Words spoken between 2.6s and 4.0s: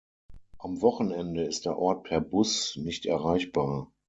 nicht erreichbar.